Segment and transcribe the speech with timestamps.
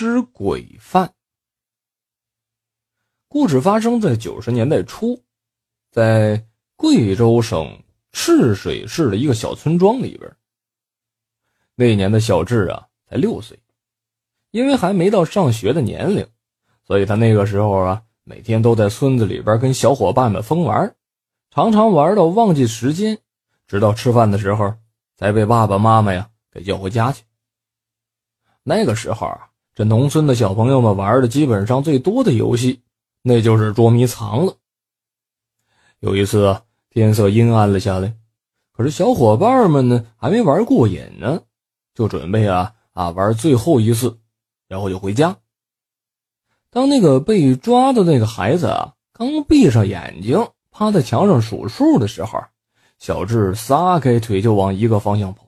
[0.00, 1.12] 吃鬼饭。
[3.28, 5.22] 故事发生在九十年代初，
[5.90, 6.42] 在
[6.74, 10.34] 贵州省赤水市的一个小村庄里边。
[11.74, 13.60] 那年的小智啊，才六岁，
[14.52, 16.26] 因为还没到上学的年龄，
[16.82, 20.96] 所以他那个时候啊，每天都在村子里边跟小伙伴们疯玩，
[21.50, 23.18] 常常玩到忘记时间，
[23.66, 24.74] 直到吃饭的时候
[25.18, 27.22] 才被爸爸妈妈呀给叫回家去。
[28.62, 29.49] 那个时候啊，
[29.80, 32.82] 这农村的小朋友们玩的基本上最多的游戏，
[33.22, 34.54] 那就是捉迷藏了。
[36.00, 38.14] 有一次啊天色阴暗了下来，
[38.74, 41.40] 可是小伙伴们呢还没玩过瘾呢。
[41.94, 44.18] 就准备啊啊玩最后一次，
[44.68, 45.38] 然后就回家。
[46.68, 52.38] 当那个被抓的那个孩子啊刚闭上眼睛，趴在墙上数数的时候，
[52.98, 55.46] 小智撒开腿就往一个方向跑。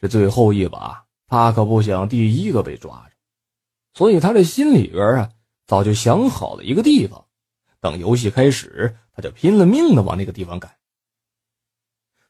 [0.00, 3.15] 这最后一把，他可不想第一个被抓着，
[3.96, 5.32] 所以他这心里边啊
[5.66, 7.24] 早就想好了一个地方，
[7.80, 10.70] 等游戏开始，他就拼了命的往那个地方赶。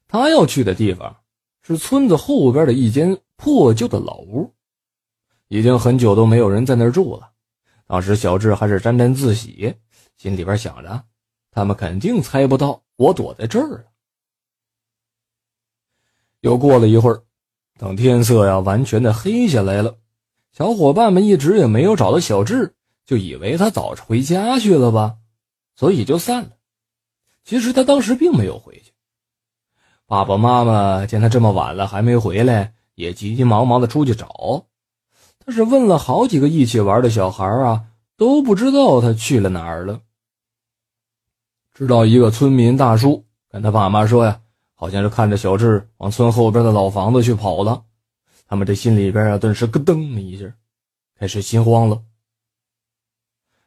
[0.09, 1.17] 他要去的地方
[1.63, 3.21] 是村子后边的一间。
[3.39, 4.55] 破旧的老屋，
[5.49, 7.33] 已经很久都没有人在那儿住了。
[7.87, 9.75] 当时小智还是沾沾自喜，
[10.17, 11.05] 心里边想着，
[11.51, 13.87] 他们肯定猜不到我躲在这儿。
[16.41, 17.23] 又过了一会儿，
[17.77, 19.95] 等天色呀完全的黑下来了，
[20.57, 25.17] 小伙伴们一直也没有找到小智，就以为他早回家去了吧，
[25.75, 26.51] 所以就散了。
[27.45, 28.93] 其实他当时并没有回去。
[30.07, 32.73] 爸爸妈妈见他这么晚了还没回来。
[32.95, 34.65] 也急急忙忙的出去找，
[35.45, 37.85] 但是问了好几个一起玩的小孩啊，
[38.17, 40.01] 都不知道他去了哪儿了。
[41.75, 44.41] 直到一个村民大叔跟他爸妈说呀，
[44.73, 47.85] 好像是看着小智往村后边的老房子去跑了，
[48.47, 50.53] 他们这心里边啊，顿时咯噔了一下，
[51.19, 52.03] 开始心慌了。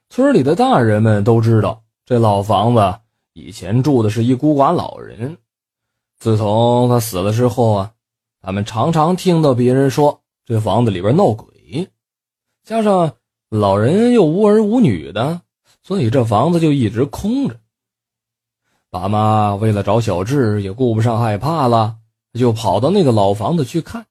[0.09, 2.99] 村里的大人们都知道，这老房子
[3.33, 5.37] 以前住的是一孤寡老人，
[6.17, 7.93] 自从他死了之后啊。
[8.41, 11.91] 他们常常听到别人说这房子里边闹鬼，
[12.63, 13.15] 加上
[13.49, 15.41] 老人又无儿无女的，
[15.83, 17.59] 所以这房子就一直空着。
[18.89, 21.97] 爸妈为了找小智，也顾不上害怕了，
[22.33, 24.05] 就跑到那个老房子去看。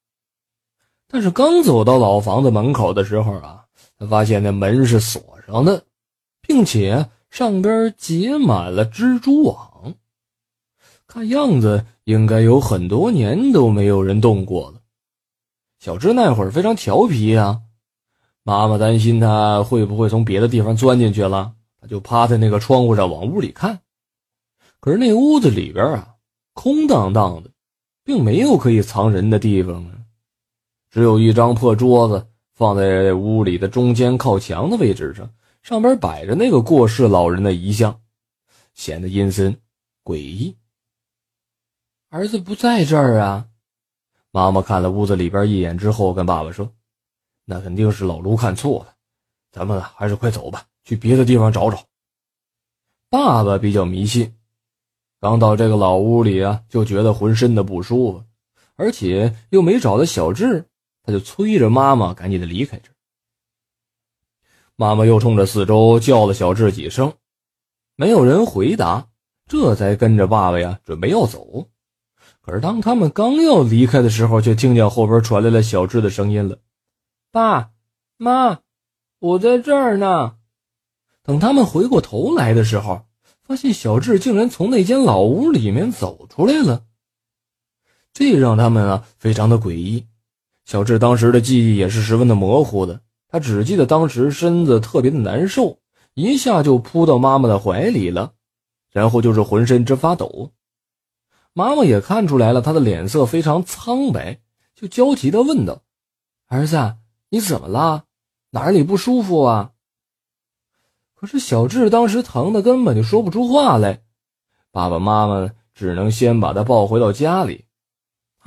[1.09, 3.65] 但是刚走到老房子门口的时候啊，
[3.99, 5.83] 他发现那门是锁上的，
[6.43, 9.95] 并且上边结满了蜘蛛网。
[11.07, 14.81] 看样子应该有很多年都没有人动过了。
[15.81, 17.63] 小芝那会儿非常调皮呀，
[18.43, 23.81] 妈妈担心他会不会从别的地方钻进去了，他就趴在那个窗户上往屋里看。
[24.81, 26.15] 可是那屋子里边啊，
[26.53, 27.51] 空荡荡的，
[28.05, 29.98] 并没有可以藏人的地方啊，
[30.91, 35.31] 只有一张破桌子放在屋里的中间靠墙的位置上，
[35.63, 38.01] 上边摆着那个过世老人的遗像，
[38.75, 39.55] 显得阴森
[40.03, 40.57] 诡异。
[42.11, 43.47] 儿子不在这儿啊！
[44.31, 46.73] 妈妈看了屋子里边一眼之后，跟爸爸说
[47.45, 48.95] ：“那肯定是老卢看错了，
[49.53, 51.85] 咱们还是快走吧，去别的地方找找。”
[53.11, 54.35] 爸爸比较迷信，
[55.21, 58.25] 刚到这个老屋里啊，就觉得浑身的不舒服，
[58.77, 60.67] 而且又没找到小智，
[61.09, 62.91] 他就催着妈妈赶紧的离开这。
[64.77, 67.15] 妈妈又冲着四周叫了小智几声，
[67.97, 69.09] 没有人回答，
[69.47, 71.67] 这才跟着爸爸呀，准备要走。
[72.43, 76.59] 可是当他们刚要离开的时候，却听见后边传来了小智的声音了
[77.33, 77.71] ：“爸
[78.19, 78.59] 妈，
[79.19, 80.37] 我在这儿呢。”
[81.25, 83.07] 等他们回过头来的时候，
[83.41, 86.85] 发现小智竟然从那间老屋里面走出来了。
[88.13, 90.07] 这让他们啊非常的诡异。
[90.69, 95.79] 小智当时的记忆也是十分的模糊的，他只记得当时身子特别的难受，
[96.13, 98.35] 一下就扑到妈妈的怀里了，
[98.93, 100.53] 然后就是浑身直发抖。
[101.55, 104.41] 妈妈也看出来了，他的脸色非常苍白，
[104.75, 105.81] 就焦急地问道
[106.49, 106.97] ：“儿子，
[107.31, 108.05] 你怎么了？
[108.51, 109.71] 哪里不舒服啊？”
[111.17, 114.03] 可是小智当时疼的根本就说不出话来，
[114.71, 117.65] 爸爸妈妈只能先把他抱回到家里。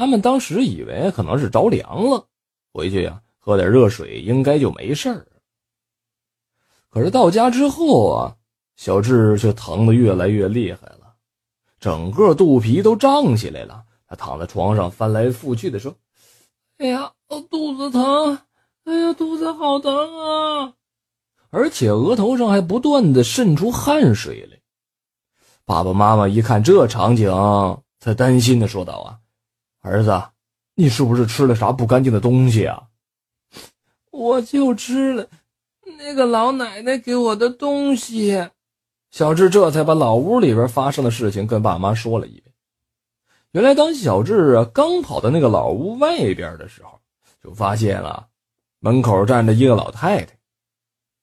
[0.02, 2.26] 他们当时以为可能是着凉了，
[2.74, 5.28] 回去呀喝点热水应该就没事儿。
[6.90, 8.36] 可是到家之后啊，
[8.76, 11.14] 小智却疼得越来越厉害了。
[11.80, 15.96] 整个肚皮都胀起来了，他躺在床上翻来覆去的说
[16.82, 18.40] ：“哎呀，我肚子疼！
[18.86, 20.74] 哎呀，肚子好疼啊！”
[21.52, 24.58] 而且额头上还不断的渗出汗水来。
[25.64, 27.32] 爸爸妈妈一看这场景，
[28.00, 29.21] 才担心的说道：“啊，
[29.82, 30.24] 儿子，
[30.76, 32.84] 你是不是吃了啥不干净的东西啊？”
[34.12, 35.28] 我就吃了
[35.98, 38.50] 那个老奶奶给我的东西。
[39.10, 42.54] 小智这才把老屋里边发生的事情跟爸妈说了一遍。
[43.52, 47.00] 原来，当小智啊刚跑到那个老屋外边的时候，
[47.44, 48.28] 就发现了
[48.80, 50.38] 门口站着一个老太太。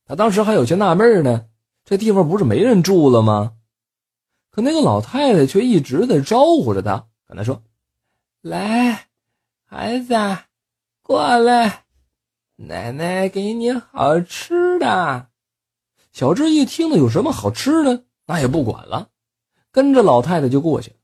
[0.05, 1.47] 他当时还有些纳闷呢，
[1.85, 3.53] 这地方不是没人住了吗？
[4.51, 7.63] 可那个老太太却一直在招呼着他，跟他说
[8.41, 9.09] ：“来，
[9.65, 10.15] 孩子，
[11.03, 11.87] 过来，
[12.55, 15.27] 奶奶给你好吃的。”
[16.13, 19.09] 小智一听呢，有什么好吃的，那也不管了，
[19.73, 20.97] 跟着老太太就过去了。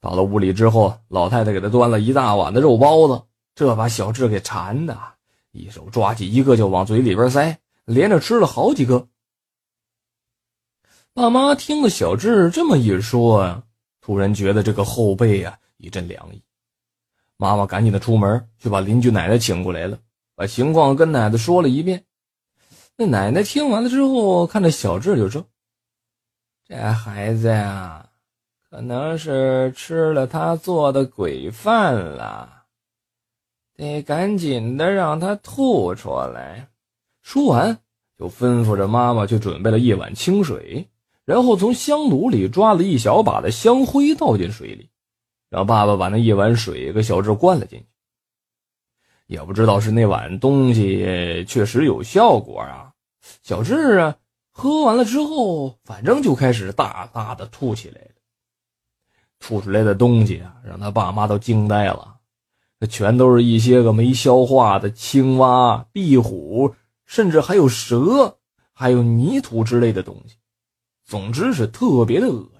[0.00, 3.22] 到了屋里之后，老太太给他端了一大碗的肉包子，
[3.54, 4.98] 这把小智给馋的，
[5.52, 9.08] 一手抓起一个就往嘴里边塞，连着吃了好几个。
[11.12, 13.62] 爸妈听了小智这么一说，
[14.00, 16.42] 突然觉得这个后背啊一阵凉意。
[17.36, 19.98] 妈妈赶紧的出门去把邻居奶奶请过来了，
[20.34, 22.04] 把情况跟奶奶说了一遍。
[22.96, 25.44] 那奶奶听完了之后，看着小智就说
[26.64, 28.08] ：“这孩子呀，
[28.70, 32.64] 可能是吃了他做的鬼饭了，
[33.76, 36.68] 得赶紧的让他吐出来。”
[37.20, 37.78] 说完，
[38.16, 40.88] 就吩咐着妈妈去准备了一碗清水，
[41.24, 44.88] 然后从香炉里抓了一小把的香灰倒进水里，
[45.54, 47.86] 让爸爸把那一碗水给小智灌了进去。
[49.26, 52.90] 也不知道是那碗东西确实有效果啊！
[53.42, 54.16] 小智啊，
[54.50, 58.08] 喝完了之后，反正就开始大大的吐起来了。
[59.38, 62.16] 吐出来的东西啊，让他爸妈都惊呆了。
[62.80, 66.74] 这全都是一些个没消化的青蛙、壁虎，
[67.06, 68.38] 甚至还有蛇，
[68.72, 70.36] 还有泥土之类的东西。
[71.04, 72.53] 总之是特别的恶心，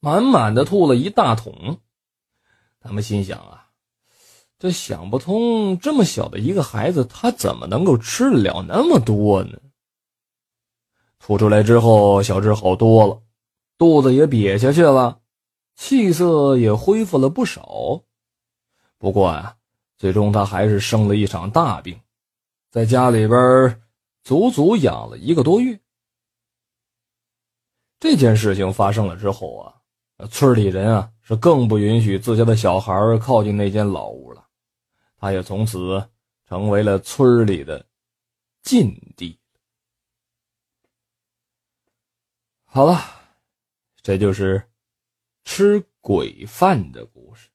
[0.00, 1.80] 满满的吐了一大桶。
[2.80, 3.66] 他们心想啊。
[4.60, 9.56] 这想不通，这么小的一个孩子，他怎么能够吃得了那么多呢？
[11.20, 13.22] 吐出来之后，小智好多了，
[13.76, 15.20] 肚子也瘪下去了，
[15.76, 18.02] 气色也恢复了不少。
[18.98, 19.56] 不过啊，
[19.96, 22.00] 最终他还是生了一场大病，
[22.72, 23.80] 在家里边
[24.24, 25.78] 足足养了一个多月。
[28.00, 29.77] 这件事情发生了之后啊，
[30.26, 34.48] 村里人啊是更不允许自家的小孩靠近那间老屋了。
[35.16, 36.08] 他也从此
[36.46, 37.86] 成为了村里的
[38.62, 39.38] 禁地。
[42.64, 43.00] 好了，
[44.02, 44.62] 这就是
[45.44, 47.47] 吃鬼饭的故事。